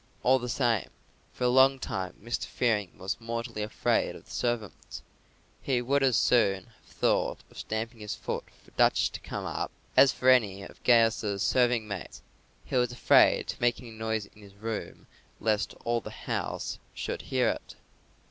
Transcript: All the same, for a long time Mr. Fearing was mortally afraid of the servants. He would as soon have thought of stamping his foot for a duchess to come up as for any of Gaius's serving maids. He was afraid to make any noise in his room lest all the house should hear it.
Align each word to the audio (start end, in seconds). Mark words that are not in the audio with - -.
All 0.23 0.39
the 0.39 0.49
same, 0.49 0.89
for 1.31 1.43
a 1.43 1.47
long 1.49 1.77
time 1.77 2.15
Mr. 2.19 2.45
Fearing 2.47 2.97
was 2.97 3.21
mortally 3.21 3.61
afraid 3.61 4.15
of 4.15 4.25
the 4.25 4.31
servants. 4.31 5.03
He 5.61 5.79
would 5.79 6.01
as 6.01 6.17
soon 6.17 6.63
have 6.81 6.85
thought 6.89 7.41
of 7.51 7.59
stamping 7.59 7.99
his 7.99 8.15
foot 8.15 8.45
for 8.63 8.71
a 8.71 8.73
duchess 8.73 9.09
to 9.09 9.19
come 9.19 9.45
up 9.45 9.69
as 9.95 10.11
for 10.11 10.27
any 10.27 10.63
of 10.63 10.83
Gaius's 10.83 11.43
serving 11.43 11.87
maids. 11.87 12.23
He 12.65 12.75
was 12.77 12.91
afraid 12.91 13.45
to 13.49 13.61
make 13.61 13.79
any 13.79 13.91
noise 13.91 14.25
in 14.25 14.41
his 14.41 14.55
room 14.55 15.05
lest 15.39 15.75
all 15.85 16.01
the 16.01 16.09
house 16.09 16.79
should 16.95 17.21
hear 17.21 17.49
it. 17.49 17.75